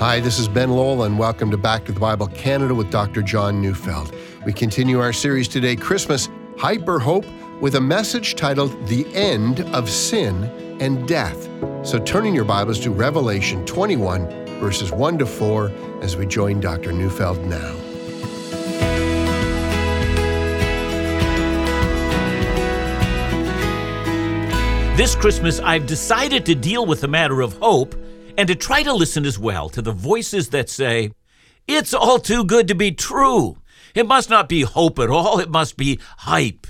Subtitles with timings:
[0.00, 3.20] Hi, this is Ben Lowell, and welcome to Back to the Bible Canada with Dr.
[3.20, 4.14] John Neufeld.
[4.46, 7.26] We continue our series today, Christmas Hype or Hope,
[7.60, 10.44] with a message titled The End of Sin
[10.80, 11.50] and Death.
[11.86, 14.26] So turn in your Bibles to Revelation 21,
[14.58, 15.70] verses 1 to 4,
[16.00, 16.92] as we join Dr.
[16.92, 17.74] Neufeld now.
[24.96, 27.94] This Christmas, I've decided to deal with the matter of hope
[28.36, 31.12] and to try to listen as well to the voices that say,
[31.66, 33.58] It's all too good to be true.
[33.94, 36.66] It must not be hope at all, it must be hype.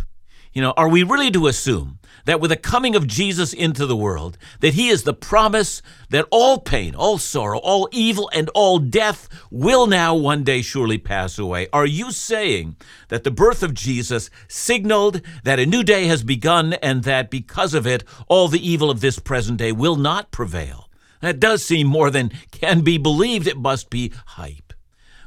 [0.52, 3.96] You know, are we really to assume that with the coming of Jesus into the
[3.96, 5.80] world, that he is the promise
[6.10, 10.98] that all pain, all sorrow, all evil, and all death will now one day surely
[10.98, 11.68] pass away?
[11.72, 12.76] Are you saying
[13.08, 17.72] that the birth of Jesus signaled that a new day has begun and that because
[17.72, 20.89] of it, all the evil of this present day will not prevail?
[21.20, 23.46] That does seem more than can be believed.
[23.46, 24.72] It must be hype.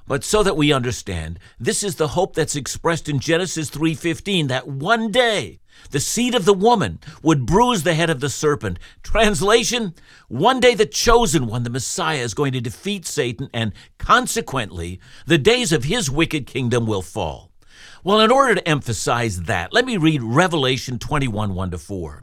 [0.05, 4.67] But so that we understand, this is the hope that's expressed in Genesis 3:15 that
[4.67, 5.59] one day
[5.91, 8.79] the seed of the woman would bruise the head of the serpent.
[9.01, 9.93] Translation,
[10.27, 15.37] one day the chosen one, the Messiah, is going to defeat Satan and consequently the
[15.37, 17.51] days of his wicked kingdom will fall.
[18.03, 22.22] Well, in order to emphasize that, let me read Revelation 21 1 to 4.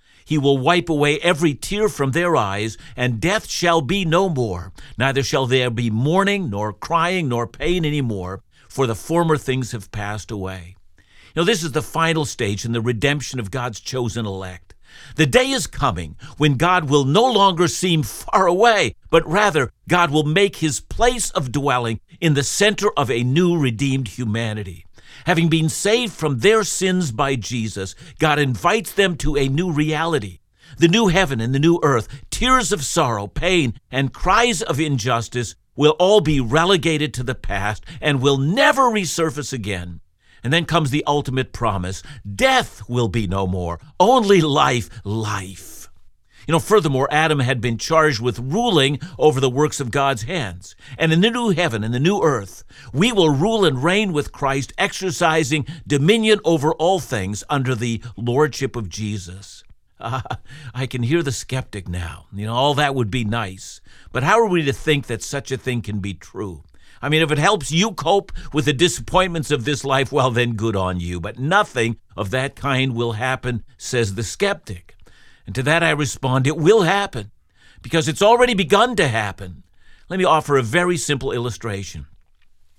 [0.31, 4.71] He will wipe away every tear from their eyes, and death shall be no more.
[4.97, 9.73] Neither shall there be mourning, nor crying, nor pain any more, for the former things
[9.73, 10.77] have passed away.
[11.35, 14.73] Know, this is the final stage in the redemption of God's chosen elect.
[15.17, 20.11] The day is coming when God will no longer seem far away, but rather God
[20.11, 24.85] will make his place of dwelling in the center of a new redeemed humanity.
[25.25, 30.39] Having been saved from their sins by Jesus, God invites them to a new reality.
[30.77, 35.55] The new heaven and the new earth, tears of sorrow, pain, and cries of injustice
[35.75, 39.99] will all be relegated to the past and will never resurface again.
[40.43, 42.01] And then comes the ultimate promise
[42.35, 45.80] death will be no more, only life, life.
[46.47, 50.75] You know, furthermore, Adam had been charged with ruling over the works of God's hands.
[50.97, 52.63] And in the new heaven and the new earth,
[52.93, 58.75] we will rule and reign with Christ, exercising dominion over all things under the lordship
[58.75, 59.63] of Jesus.
[59.99, 60.21] Uh,
[60.73, 62.25] I can hear the skeptic now.
[62.33, 63.81] You know, all that would be nice.
[64.11, 66.63] But how are we to think that such a thing can be true?
[67.03, 70.53] I mean, if it helps you cope with the disappointments of this life, well, then
[70.53, 71.19] good on you.
[71.19, 74.95] But nothing of that kind will happen, says the skeptic.
[75.51, 77.29] And to that I respond, it will happen
[77.81, 79.63] because it's already begun to happen.
[80.07, 82.05] Let me offer a very simple illustration.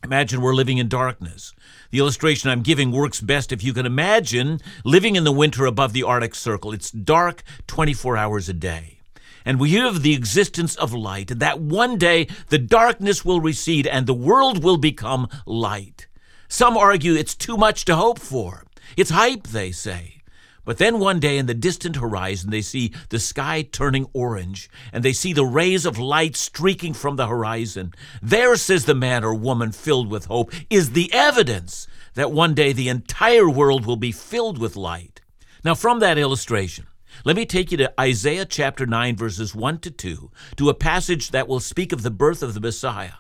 [0.02, 1.52] Imagine we're living in darkness.
[1.90, 5.92] The illustration I'm giving works best if you can imagine living in the winter above
[5.92, 6.72] the Arctic Circle.
[6.72, 9.00] It's dark 24 hours a day.
[9.44, 13.42] And we hear of the existence of light, and that one day the darkness will
[13.42, 16.06] recede and the world will become light.
[16.48, 18.64] Some argue it's too much to hope for.
[18.96, 20.21] It's hype, they say.
[20.64, 25.04] But then one day in the distant horizon, they see the sky turning orange, and
[25.04, 27.92] they see the rays of light streaking from the horizon.
[28.22, 32.72] There, says the man or woman filled with hope, is the evidence that one day
[32.72, 35.20] the entire world will be filled with light.
[35.64, 36.86] Now, from that illustration,
[37.24, 41.30] let me take you to Isaiah chapter 9, verses 1 to 2, to a passage
[41.30, 43.14] that will speak of the birth of the Messiah.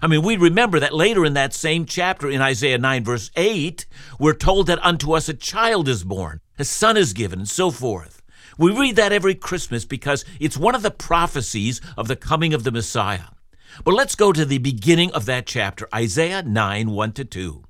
[0.00, 3.84] I mean, we remember that later in that same chapter in Isaiah 9, verse 8,
[4.18, 7.72] we're told that unto us a child is born, a son is given, and so
[7.72, 8.22] forth.
[8.56, 12.62] We read that every Christmas because it's one of the prophecies of the coming of
[12.62, 13.30] the Messiah.
[13.84, 17.64] But let's go to the beginning of that chapter, Isaiah 9, 1 to 2.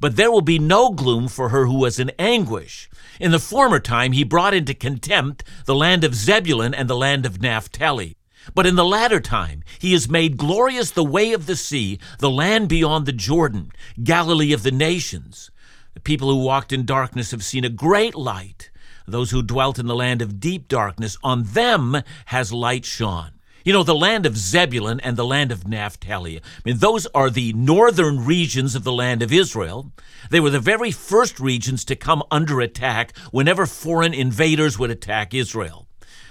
[0.00, 2.90] But there will be no gloom for her who was in anguish.
[3.20, 7.26] In the former time he brought into contempt the land of Zebulun and the land
[7.26, 8.16] of Naphtali.
[8.56, 12.30] But in the latter time he has made glorious the way of the sea, the
[12.30, 13.70] land beyond the Jordan,
[14.02, 15.52] Galilee of the nations.
[15.96, 18.68] The people who walked in darkness have seen a great light.
[19.08, 23.30] Those who dwelt in the land of deep darkness, on them has light shone.
[23.64, 27.30] You know, the land of Zebulun and the land of Naphtali, I mean, those are
[27.30, 29.90] the northern regions of the land of Israel.
[30.28, 35.32] They were the very first regions to come under attack whenever foreign invaders would attack
[35.32, 35.88] Israel.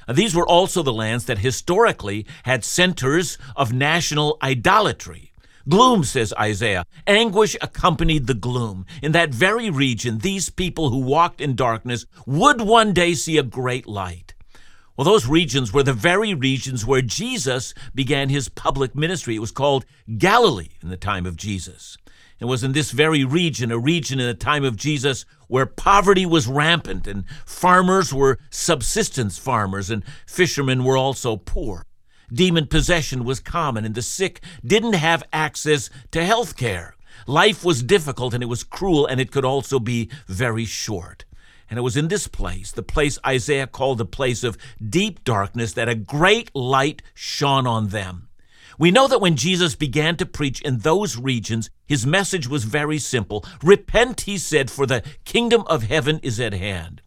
[0.08, 5.32] These were also the lands that historically had centers of national idolatry.
[5.68, 6.86] Gloom, says Isaiah.
[7.08, 8.86] Anguish accompanied the gloom.
[9.02, 13.44] In that very region, these people who walked in darkness would one day see a
[13.44, 14.36] great light.
[14.96, 19.36] Well, those regions were the very regions where Jesus began his public ministry.
[19.36, 19.86] It was called
[20.18, 21.98] Galilee in the time of Jesus.
[22.40, 26.26] It was in this very region, a region in the time of Jesus, where poverty
[26.26, 31.86] was rampant and farmers were subsistence farmers and fishermen were also poor.
[32.32, 36.96] Demon possession was common, and the sick didn't have access to health care.
[37.28, 41.26] Life was difficult and it was cruel, and it could also be very short.
[41.70, 44.58] And it was in this place, the place Isaiah called the place of
[44.88, 48.30] deep darkness, that a great light shone on them.
[48.78, 53.00] We know that when Jesus began to preach in those regions, his message was very
[53.00, 53.46] simple.
[53.64, 57.02] Repent, he said, for the kingdom of heaven is at hand.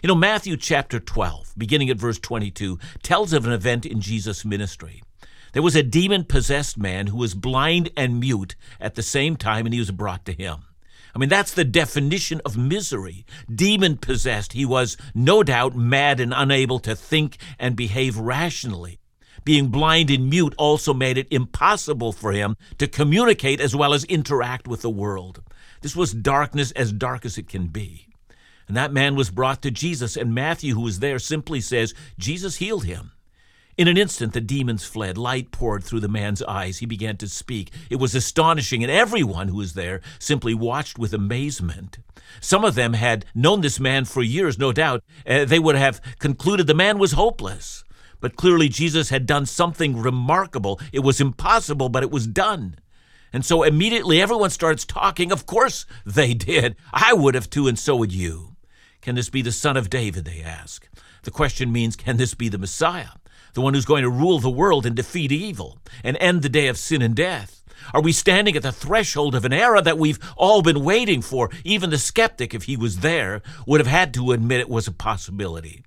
[0.00, 4.44] You know, Matthew chapter 12, beginning at verse 22, tells of an event in Jesus'
[4.44, 5.02] ministry.
[5.54, 9.66] There was a demon possessed man who was blind and mute at the same time,
[9.66, 10.58] and he was brought to him.
[11.16, 13.26] I mean, that's the definition of misery.
[13.52, 19.00] Demon possessed, he was no doubt mad and unable to think and behave rationally.
[19.42, 24.04] Being blind and mute also made it impossible for him to communicate as well as
[24.04, 25.42] interact with the world.
[25.80, 28.07] This was darkness as dark as it can be.
[28.68, 32.56] And that man was brought to Jesus, and Matthew, who was there, simply says, Jesus
[32.56, 33.12] healed him.
[33.78, 35.16] In an instant, the demons fled.
[35.16, 36.78] Light poured through the man's eyes.
[36.78, 37.70] He began to speak.
[37.88, 41.98] It was astonishing, and everyone who was there simply watched with amazement.
[42.40, 45.02] Some of them had known this man for years, no doubt.
[45.26, 47.84] Uh, they would have concluded the man was hopeless.
[48.20, 50.80] But clearly, Jesus had done something remarkable.
[50.92, 52.76] It was impossible, but it was done.
[53.32, 55.30] And so immediately everyone starts talking.
[55.30, 56.76] Of course they did.
[56.92, 58.56] I would have too, and so would you.
[59.08, 60.26] Can this be the son of David?
[60.26, 60.86] They ask.
[61.22, 63.16] The question means, can this be the Messiah,
[63.54, 66.68] the one who's going to rule the world and defeat evil and end the day
[66.68, 67.64] of sin and death?
[67.94, 71.48] Are we standing at the threshold of an era that we've all been waiting for?
[71.64, 74.92] Even the skeptic, if he was there, would have had to admit it was a
[74.92, 75.82] possibility.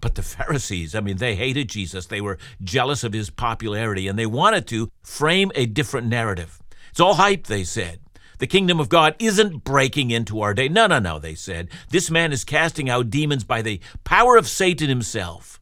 [0.00, 2.06] But the Pharisees, I mean, they hated Jesus.
[2.06, 6.60] They were jealous of his popularity, and they wanted to frame a different narrative.
[6.90, 7.98] It's all hype, they said.
[8.40, 10.66] The kingdom of God isn't breaking into our day.
[10.66, 11.68] No, no, no, they said.
[11.90, 15.60] This man is casting out demons by the power of Satan himself.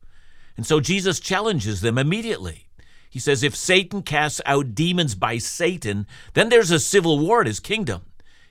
[0.57, 2.69] And so Jesus challenges them immediately.
[3.11, 7.49] He says, if Satan casts out demons by Satan, then there's a civil war in
[7.49, 8.03] his kingdom.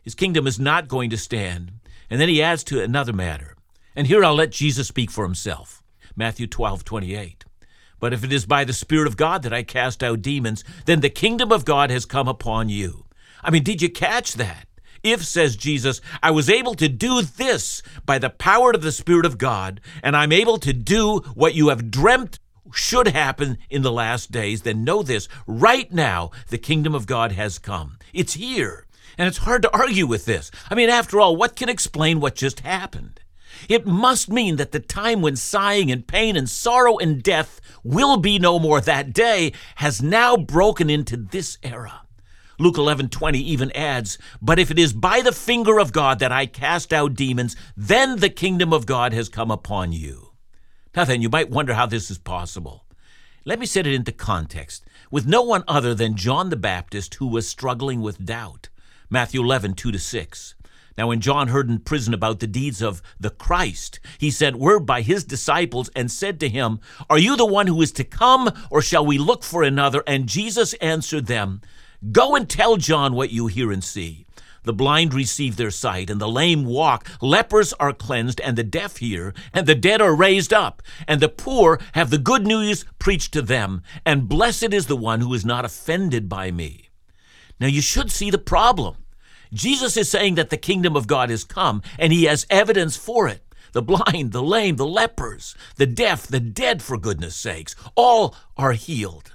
[0.03, 1.71] His kingdom is not going to stand.
[2.09, 3.55] And then he adds to another matter.
[3.95, 5.81] And here I'll let Jesus speak for himself.
[6.17, 7.45] Matthew 12, 28.
[8.01, 10.99] But if it is by the Spirit of God that I cast out demons, then
[10.99, 13.05] the kingdom of God has come upon you.
[13.43, 14.67] I mean, did you catch that?
[15.03, 19.25] If, says Jesus, I was able to do this by the power of the Spirit
[19.25, 22.39] of God, and I'm able to do what you have dreamt
[22.73, 27.31] should happen in the last days, then know this right now, the kingdom of God
[27.33, 27.97] has come.
[28.13, 28.85] It's here.
[29.17, 30.51] And it's hard to argue with this.
[30.69, 33.19] I mean, after all, what can explain what just happened?
[33.67, 38.17] It must mean that the time when sighing and pain and sorrow and death will
[38.17, 42.01] be no more that day has now broken into this era.
[42.59, 46.47] Luke 11:20 even adds, "But if it is by the finger of God that I
[46.47, 50.31] cast out demons, then the kingdom of God has come upon you."
[50.95, 52.85] Now then, you might wonder how this is possible.
[53.45, 57.27] Let me set it into context with no one other than John the Baptist who
[57.27, 58.69] was struggling with doubt.
[59.09, 60.55] Matthew 11, 2 to 6.
[60.97, 64.85] Now, when John heard in prison about the deeds of the Christ, he sent word
[64.85, 68.51] by his disciples and said to him, Are you the one who is to come,
[68.71, 70.03] or shall we look for another?
[70.07, 71.61] And Jesus answered them,
[72.11, 74.27] Go and tell John what you hear and see.
[74.63, 77.07] The blind receive their sight, and the lame walk.
[77.21, 81.29] Lepers are cleansed, and the deaf hear, and the dead are raised up, and the
[81.29, 83.81] poor have the good news preached to them.
[84.05, 86.89] And blessed is the one who is not offended by me.
[87.59, 88.97] Now, you should see the problem.
[89.51, 93.27] Jesus is saying that the kingdom of God has come, and he has evidence for
[93.27, 93.41] it.
[93.71, 98.73] The blind, the lame, the lepers, the deaf, the dead, for goodness sakes, all are
[98.73, 99.33] healed.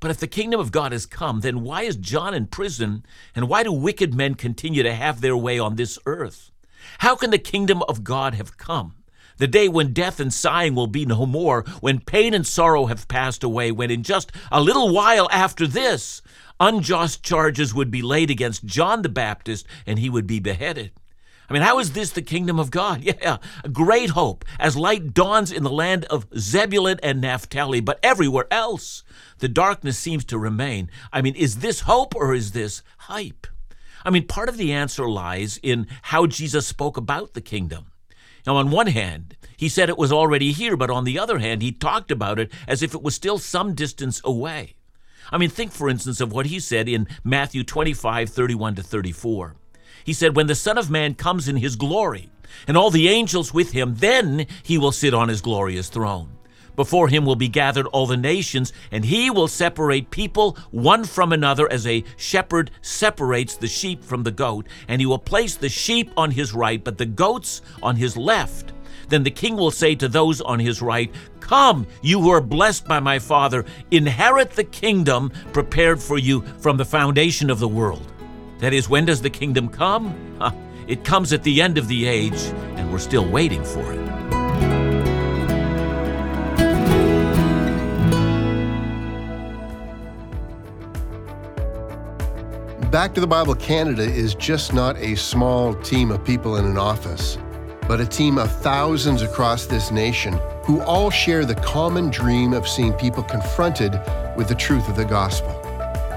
[0.00, 3.48] But if the kingdom of God has come, then why is John in prison, and
[3.48, 6.50] why do wicked men continue to have their way on this earth?
[6.98, 8.96] How can the kingdom of God have come?
[9.38, 13.08] The day when death and sighing will be no more, when pain and sorrow have
[13.08, 16.22] passed away, when in just a little while after this,
[16.58, 20.92] unjust charges would be laid against John the Baptist and he would be beheaded.
[21.48, 23.02] I mean, how is this the kingdom of God?
[23.06, 23.38] Yeah,
[23.72, 29.04] great hope as light dawns in the land of Zebulun and Naphtali, but everywhere else,
[29.38, 30.90] the darkness seems to remain.
[31.12, 33.46] I mean, is this hope or is this hype?
[34.04, 37.86] I mean, part of the answer lies in how Jesus spoke about the kingdom.
[38.46, 41.62] Now, on one hand, he said it was already here, but on the other hand,
[41.62, 44.76] he talked about it as if it was still some distance away.
[45.32, 49.56] I mean, think, for instance, of what he said in Matthew 25, 31 to 34.
[50.06, 52.30] He said, When the Son of Man comes in his glory,
[52.68, 56.28] and all the angels with him, then he will sit on his glorious throne.
[56.76, 61.32] Before him will be gathered all the nations, and he will separate people one from
[61.32, 64.68] another as a shepherd separates the sheep from the goat.
[64.86, 68.74] And he will place the sheep on his right, but the goats on his left.
[69.08, 72.86] Then the king will say to those on his right, Come, you who are blessed
[72.86, 78.12] by my Father, inherit the kingdom prepared for you from the foundation of the world.
[78.58, 80.14] That is, when does the kingdom come?
[80.88, 82.40] It comes at the end of the age,
[82.76, 84.06] and we're still waiting for it.
[92.90, 96.78] Back to the Bible Canada is just not a small team of people in an
[96.78, 97.36] office,
[97.86, 102.66] but a team of thousands across this nation who all share the common dream of
[102.66, 104.00] seeing people confronted
[104.34, 105.60] with the truth of the gospel.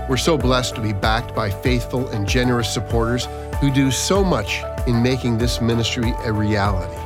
[0.09, 3.27] We're so blessed to be backed by faithful and generous supporters
[3.61, 6.99] who do so much in making this ministry a reality.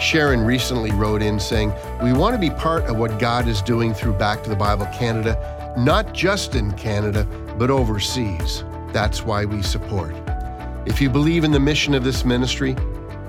[0.00, 3.92] Sharon recently wrote in saying, We want to be part of what God is doing
[3.92, 7.26] through Back to the Bible Canada, not just in Canada,
[7.58, 8.62] but overseas.
[8.92, 10.14] That's why we support.
[10.86, 12.76] If you believe in the mission of this ministry,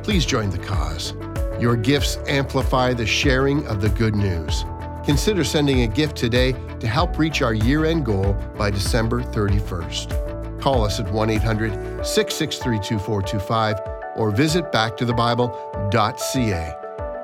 [0.04, 1.16] please join the cause.
[1.60, 4.64] Your gifts amplify the sharing of the good news.
[5.08, 10.60] Consider sending a gift today to help reach our year end goal by December 31st.
[10.60, 13.80] Call us at 1 800 663 2425
[14.18, 16.76] or visit backtothebible.ca.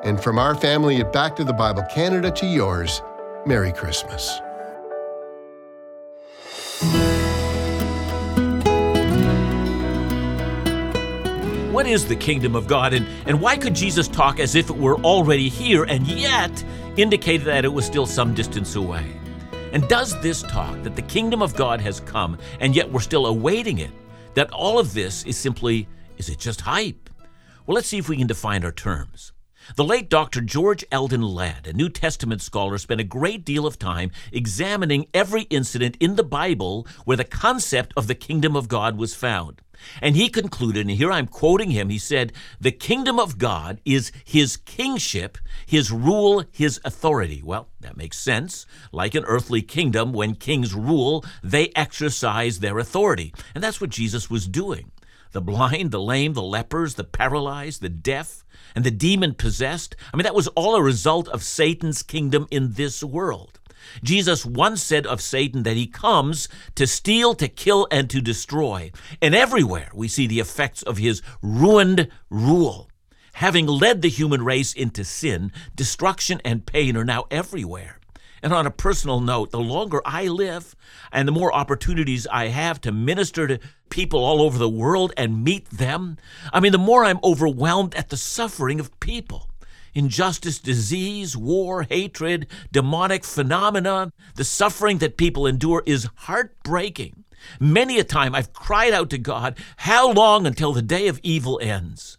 [0.06, 3.02] And from our family at Back to the Bible Canada to yours,
[3.46, 4.40] Merry Christmas.
[11.74, 14.78] What is the kingdom of God, and, and why could Jesus talk as if it
[14.78, 16.64] were already here and yet
[16.98, 19.12] indicate that it was still some distance away?
[19.72, 23.26] And does this talk that the kingdom of God has come and yet we're still
[23.26, 23.92] awaiting it,
[24.36, 27.10] that all of this is simply, is it just hype?
[27.66, 29.34] Well, let's see if we can define our terms.
[29.76, 30.42] The late Dr.
[30.42, 35.44] George Eldon Ladd, a New Testament scholar, spent a great deal of time examining every
[35.44, 39.62] incident in the Bible where the concept of the kingdom of God was found.
[40.02, 44.12] And he concluded, and here I'm quoting him, he said, The kingdom of God is
[44.24, 47.42] his kingship, his rule, his authority.
[47.44, 48.66] Well, that makes sense.
[48.92, 53.34] Like an earthly kingdom, when kings rule, they exercise their authority.
[53.56, 54.92] And that's what Jesus was doing.
[55.32, 58.43] The blind, the lame, the lepers, the paralyzed, the deaf,
[58.76, 59.96] and the demon possessed.
[60.14, 63.60] I mean, that was all a result of Satan's kingdom in this world.
[64.04, 68.92] Jesus once said of Satan that he comes to steal, to kill, and to destroy.
[69.22, 72.90] And everywhere we see the effects of his ruined rule.
[73.34, 78.00] Having led the human race into sin, destruction and pain are now everywhere.
[78.44, 80.76] And on a personal note, the longer I live
[81.14, 83.60] and the more opportunities I have to minister to
[83.90, 86.18] people all over the world and meet them,
[86.52, 89.50] I mean, the more I'm overwhelmed at the suffering of people.
[89.94, 97.24] Injustice, disease, war, hatred, demonic phenomena, the suffering that people endure is heartbreaking.
[97.62, 101.60] Many a time I've cried out to God, How long until the day of evil
[101.62, 102.18] ends?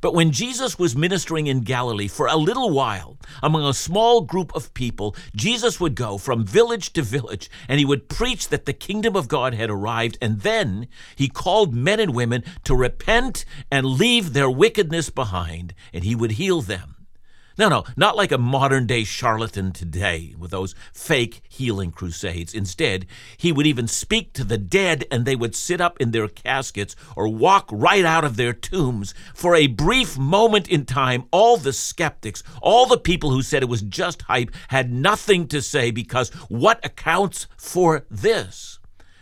[0.00, 4.54] But when Jesus was ministering in Galilee for a little while among a small group
[4.54, 8.72] of people, Jesus would go from village to village and he would preach that the
[8.72, 10.16] kingdom of God had arrived.
[10.22, 16.04] And then he called men and women to repent and leave their wickedness behind, and
[16.04, 16.99] he would heal them.
[17.60, 22.54] No, no, not like a modern day charlatan today with those fake healing crusades.
[22.54, 23.04] Instead,
[23.36, 26.96] he would even speak to the dead and they would sit up in their caskets
[27.14, 29.12] or walk right out of their tombs.
[29.34, 33.68] For a brief moment in time, all the skeptics, all the people who said it
[33.68, 38.78] was just hype, had nothing to say because what accounts for this?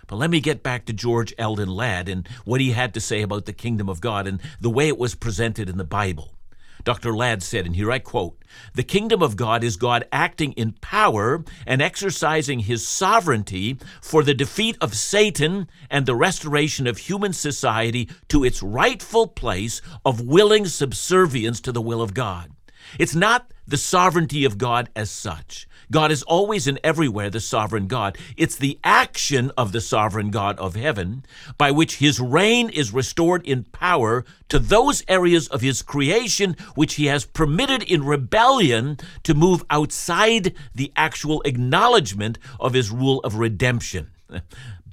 [0.07, 3.23] But let me get back to George Eldon Ladd and what he had to say
[3.23, 6.38] about the kingdom of God and the way it was presented in the Bible.
[6.85, 7.15] Dr.
[7.15, 8.43] Ladd said, and here I quote
[8.75, 14.35] The kingdom of God is God acting in power and exercising his sovereignty for the
[14.35, 20.67] defeat of Satan and the restoration of human society to its rightful place of willing
[20.67, 22.51] subservience to the will of God.
[22.99, 25.69] It's not the sovereignty of God as such.
[25.91, 28.19] God is always and everywhere the sovereign God.
[28.37, 31.25] It's the action of the sovereign God of heaven
[31.57, 36.95] by which his reign is restored in power to those areas of his creation which
[36.95, 43.37] he has permitted in rebellion to move outside the actual acknowledgement of his rule of
[43.37, 44.11] redemption.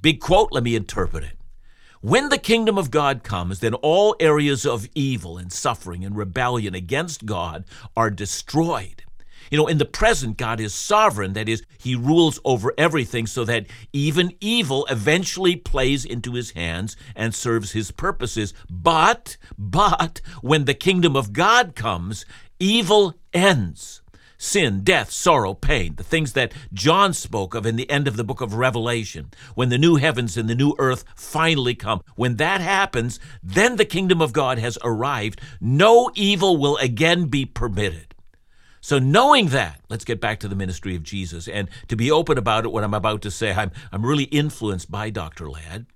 [0.02, 1.35] Big quote, let me interpret it.
[2.00, 6.74] When the kingdom of God comes, then all areas of evil and suffering and rebellion
[6.74, 7.64] against God
[7.96, 9.02] are destroyed.
[9.50, 11.32] You know, in the present, God is sovereign.
[11.34, 16.96] That is, He rules over everything so that even evil eventually plays into His hands
[17.14, 18.52] and serves His purposes.
[18.68, 22.26] But, but, when the kingdom of God comes,
[22.58, 24.02] evil ends.
[24.38, 28.24] Sin, death, sorrow, pain, the things that John spoke of in the end of the
[28.24, 32.60] book of Revelation, when the new heavens and the new earth finally come, when that
[32.60, 35.40] happens, then the kingdom of God has arrived.
[35.60, 38.14] No evil will again be permitted.
[38.82, 41.48] So, knowing that, let's get back to the ministry of Jesus.
[41.48, 44.90] And to be open about it, what I'm about to say, I'm, I'm really influenced
[44.90, 45.50] by Dr.
[45.50, 45.86] Ladd.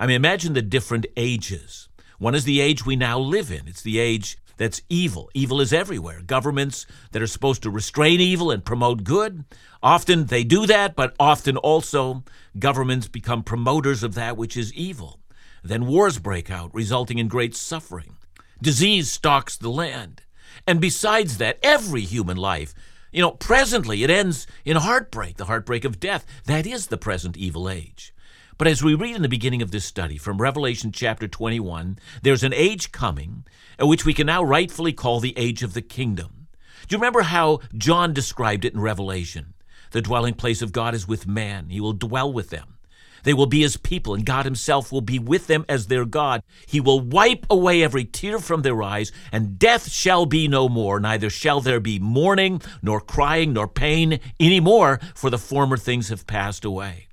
[0.00, 1.88] I mean, imagine the different ages.
[2.18, 5.30] One is the age we now live in, it's the age that's evil.
[5.32, 6.20] Evil is everywhere.
[6.20, 9.46] Governments that are supposed to restrain evil and promote good,
[9.82, 12.24] often they do that, but often also
[12.58, 15.18] governments become promoters of that which is evil.
[15.64, 18.18] Then wars break out, resulting in great suffering.
[18.60, 20.24] Disease stalks the land.
[20.66, 22.74] And besides that, every human life,
[23.12, 26.26] you know, presently it ends in heartbreak, the heartbreak of death.
[26.44, 28.12] That is the present evil age.
[28.60, 32.42] But as we read in the beginning of this study from Revelation chapter 21, there's
[32.42, 33.46] an age coming,
[33.80, 36.48] uh, which we can now rightfully call the age of the kingdom.
[36.86, 39.54] Do you remember how John described it in Revelation?
[39.92, 42.76] The dwelling place of God is with man, he will dwell with them.
[43.22, 46.42] They will be his people, and God himself will be with them as their God.
[46.66, 51.00] He will wipe away every tear from their eyes, and death shall be no more.
[51.00, 56.10] Neither shall there be mourning, nor crying, nor pain any more, for the former things
[56.10, 57.06] have passed away.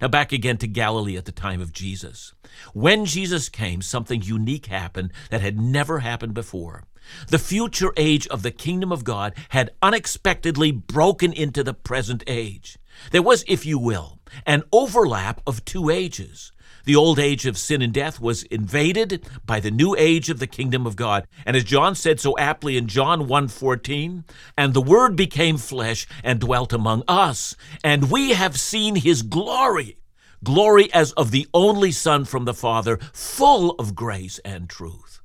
[0.00, 2.34] Now, back again to Galilee at the time of Jesus.
[2.74, 6.84] When Jesus came, something unique happened that had never happened before.
[7.28, 12.78] The future age of the kingdom of God had unexpectedly broken into the present age.
[13.10, 16.52] There was, if you will, an overlap of two ages.
[16.86, 20.46] The old age of sin and death was invaded by the new age of the
[20.46, 21.26] kingdom of God.
[21.44, 24.22] And as John said so aptly in John 1:14,
[24.56, 29.98] and the word became flesh and dwelt among us, and we have seen his glory,
[30.44, 35.20] glory as of the only son from the Father, full of grace and truth.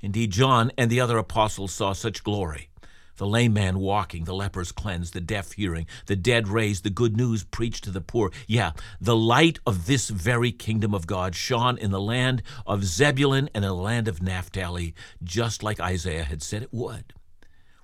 [0.00, 2.68] Indeed, John and the other apostles saw such glory
[3.16, 7.16] the lame man walking, the lepers cleansed, the deaf hearing, the dead raised, the good
[7.16, 8.30] news preached to the poor.
[8.46, 13.48] Yeah, the light of this very kingdom of God shone in the land of Zebulun
[13.54, 17.12] and in the land of Naphtali, just like Isaiah had said it would.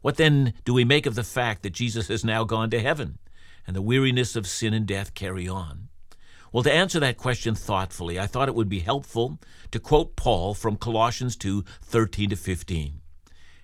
[0.01, 3.19] What then do we make of the fact that Jesus has now gone to heaven
[3.67, 5.89] and the weariness of sin and death carry on?
[6.53, 9.39] Well, to answer that question thoughtfully, I thought it would be helpful
[9.71, 13.02] to quote Paul from Colossians 2 13 to 15.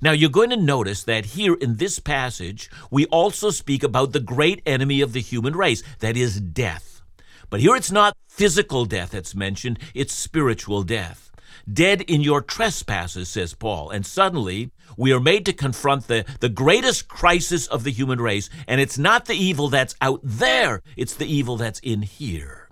[0.00, 4.20] Now, you're going to notice that here in this passage, we also speak about the
[4.20, 7.02] great enemy of the human race, that is, death.
[7.50, 11.30] But here it's not physical death that's mentioned, it's spiritual death.
[11.72, 13.90] Dead in your trespasses, says Paul.
[13.90, 18.50] And suddenly, we are made to confront the, the greatest crisis of the human race,
[18.68, 22.68] and it's not the evil that's out there, it's the evil that's in here.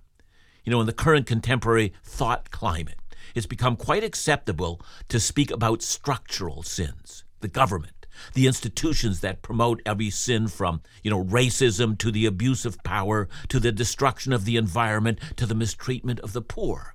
[0.65, 2.99] You know, in the current contemporary thought climate,
[3.35, 9.81] it's become quite acceptable to speak about structural sins, the government, the institutions that promote
[9.87, 14.45] every sin from, you know, racism to the abuse of power to the destruction of
[14.45, 16.95] the environment to the mistreatment of the poor.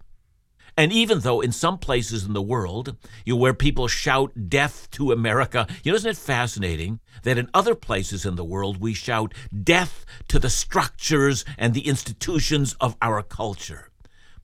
[0.80, 2.96] And even though in some places in the world,
[3.26, 7.50] you know, where people shout death to America, you know, isn't it fascinating that in
[7.52, 12.96] other places in the world we shout death to the structures and the institutions of
[13.02, 13.90] our culture?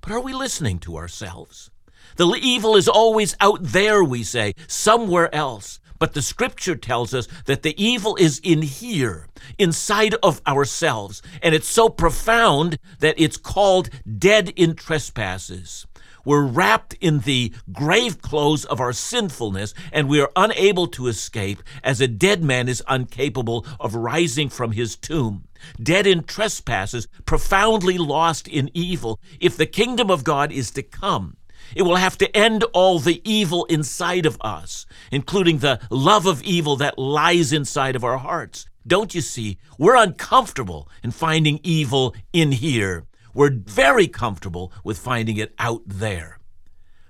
[0.02, 1.70] But are we listening to ourselves?
[2.16, 5.80] The evil is always out there, we say, somewhere else.
[6.00, 11.22] But the scripture tells us that the evil is in here, inside of ourselves.
[11.42, 15.86] And it's so profound that it's called dead in trespasses.
[16.26, 21.62] We're wrapped in the grave clothes of our sinfulness, and we are unable to escape,
[21.84, 25.48] as a dead man is incapable of rising from his tomb.
[25.82, 29.20] Dead in trespasses, profoundly lost in evil.
[29.40, 31.36] If the kingdom of God is to come,
[31.76, 36.42] it will have to end all the evil inside of us, including the love of
[36.44, 38.68] evil that lies inside of our hearts.
[38.86, 39.58] Don't you see?
[39.78, 43.06] We're uncomfortable in finding evil in here.
[43.34, 46.40] We're very comfortable with finding it out there.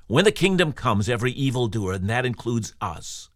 [0.08, 3.30] When the kingdom comes, every evildoer, and that includes us,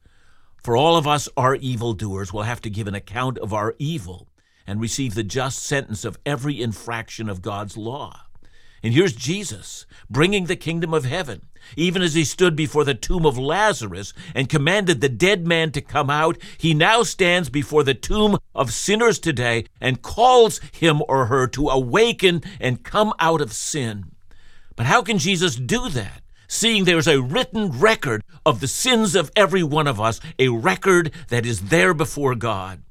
[0.62, 4.28] for all of us are evildoers, will have to give an account of our evil
[4.68, 8.27] and receive the just sentence of every infraction of God's law.
[8.84, 11.42] And here's Jesus bringing the kingdom of heaven.
[11.76, 15.82] Even as he stood before the tomb of Lazarus and commanded the dead man to
[15.82, 21.26] come out, he now stands before the tomb of sinners today and calls him or
[21.26, 24.12] her to awaken and come out of sin.
[24.76, 26.22] But how can Jesus do that?
[26.48, 31.12] Seeing there's a written record of the sins of every one of us, a record
[31.28, 32.82] that is there before God.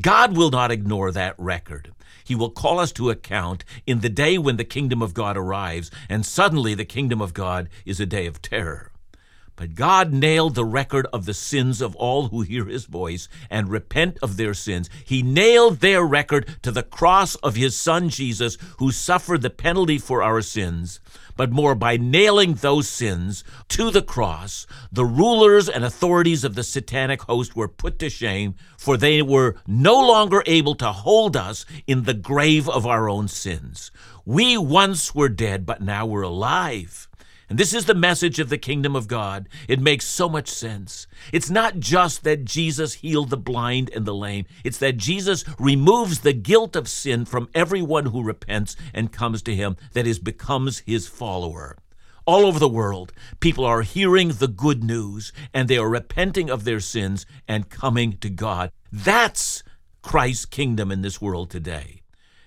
[0.00, 1.92] God will not ignore that record.
[2.24, 5.90] He will call us to account in the day when the kingdom of God arrives,
[6.08, 8.90] and suddenly the kingdom of God is a day of terror.
[9.54, 13.70] But God nailed the record of the sins of all who hear his voice and
[13.70, 14.90] repent of their sins.
[15.02, 19.96] He nailed their record to the cross of his son Jesus, who suffered the penalty
[19.96, 21.00] for our sins.
[21.36, 26.64] But more, by nailing those sins to the cross, the rulers and authorities of the
[26.64, 31.66] satanic host were put to shame, for they were no longer able to hold us
[31.86, 33.90] in the grave of our own sins.
[34.24, 37.05] We once were dead, but now we're alive.
[37.48, 39.48] And this is the message of the kingdom of God.
[39.68, 41.06] It makes so much sense.
[41.32, 46.20] It's not just that Jesus healed the blind and the lame, it's that Jesus removes
[46.20, 50.80] the guilt of sin from everyone who repents and comes to him, that is, becomes
[50.80, 51.76] his follower.
[52.24, 56.64] All over the world, people are hearing the good news and they are repenting of
[56.64, 58.72] their sins and coming to God.
[58.90, 59.62] That's
[60.02, 62.02] Christ's kingdom in this world today.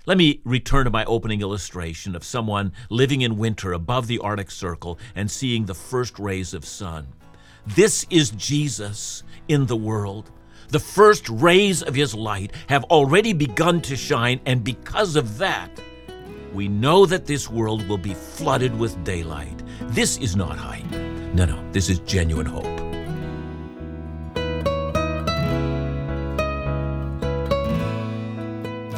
[0.10, 4.50] Let me return to my opening illustration of someone living in winter above the Arctic
[4.50, 7.10] Circle and seeing the first rays of sun.
[7.68, 10.32] This is Jesus in the world.
[10.70, 15.70] The first rays of his light have already begun to shine, and because of that,
[16.56, 19.62] we know that this world will be flooded with daylight.
[19.90, 20.90] This is not hype.
[21.36, 22.89] No, no, this is genuine hope.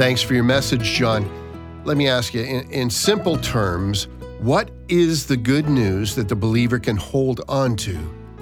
[0.02, 1.30] Thanks for your message, John.
[1.86, 4.08] Let me ask you, in, in, simple terms,
[4.40, 7.96] what is the good news that the believer can hold on to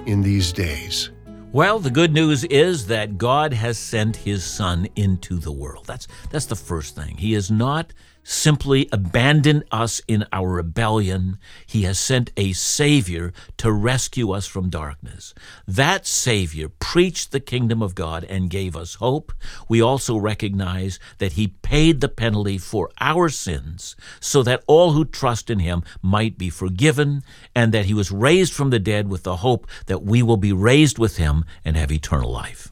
[0.06, 1.10] in these days?
[1.52, 5.84] Well, the good news is that God has sent his son into the world.
[5.84, 7.18] That's that's the first thing.
[7.18, 7.92] He is not
[8.30, 11.36] simply abandoned us in our rebellion.
[11.66, 15.34] He has sent a Savior to rescue us from darkness.
[15.66, 19.32] That Savior preached the kingdom of God and gave us hope.
[19.68, 25.04] We also recognize that He paid the penalty for our sins so that all who
[25.04, 27.22] trust in Him might be forgiven,
[27.54, 30.52] and that He was raised from the dead with the hope that we will be
[30.52, 32.70] raised with Him and have eternal life.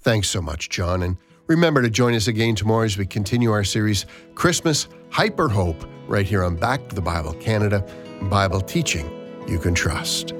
[0.00, 1.02] Thanks so much, John.
[1.02, 1.16] And
[1.48, 5.82] Remember to join us again tomorrow as we continue our series, Christmas Hype or Hope,
[6.06, 7.82] right here on Back to the Bible Canada,
[8.24, 9.10] Bible teaching
[9.48, 10.34] you can trust.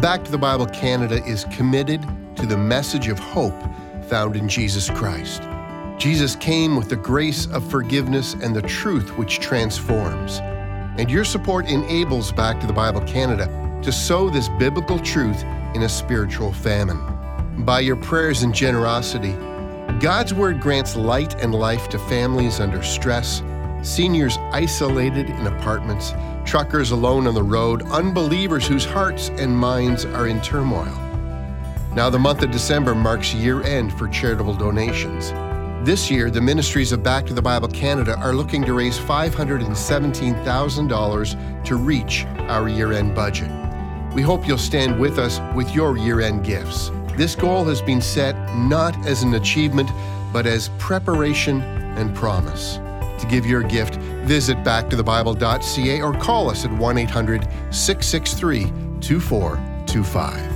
[0.00, 2.02] Back to the Bible Canada is committed
[2.34, 3.54] to the message of hope
[4.10, 5.44] found in Jesus Christ.
[5.98, 10.38] Jesus came with the grace of forgiveness and the truth which transforms.
[10.98, 13.46] And your support enables Back to the Bible Canada
[13.82, 15.42] to sow this biblical truth
[15.74, 17.00] in a spiritual famine.
[17.64, 19.32] By your prayers and generosity,
[20.00, 23.42] God's Word grants light and life to families under stress,
[23.82, 26.12] seniors isolated in apartments,
[26.44, 30.92] truckers alone on the road, unbelievers whose hearts and minds are in turmoil.
[31.94, 35.32] Now, the month of December marks year end for charitable donations.
[35.84, 41.64] This year, the ministries of Back to the Bible Canada are looking to raise $517,000
[41.64, 43.50] to reach our year end budget.
[44.14, 46.90] We hope you'll stand with us with your year end gifts.
[47.18, 49.90] This goal has been set not as an achievement,
[50.32, 52.76] but as preparation and promise.
[53.18, 60.53] To give your gift, visit backtothebible.ca or call us at 1 800 663 2425.